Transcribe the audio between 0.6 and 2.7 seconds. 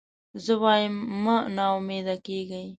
وایم مه نا امیده کېږی.